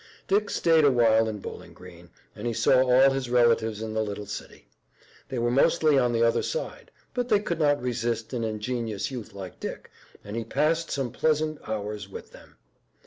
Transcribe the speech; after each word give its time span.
Dick 0.27 0.49
stayed 0.49 0.83
a 0.83 0.89
while 0.89 1.29
in 1.29 1.37
Bowling 1.37 1.73
Green, 1.75 2.09
and 2.35 2.47
he 2.47 2.53
saw 2.53 2.79
all 2.81 3.11
his 3.11 3.29
relatives 3.29 3.83
in 3.83 3.93
the 3.93 4.01
little 4.01 4.25
city. 4.25 4.65
They 5.29 5.37
were 5.37 5.51
mostly 5.51 5.95
on 5.99 6.11
the 6.11 6.23
other 6.23 6.41
side, 6.41 6.89
but 7.13 7.29
they 7.29 7.39
could 7.39 7.59
not 7.59 7.79
resist 7.79 8.33
an 8.33 8.43
ingenuous 8.43 9.11
youth 9.11 9.35
like 9.35 9.59
Dick, 9.59 9.91
and 10.23 10.35
he 10.35 10.43
passed 10.43 10.89
some 10.89 11.11
pleasant 11.11 11.59
hours 11.69 12.09
with 12.09 12.31
them. 12.31 12.55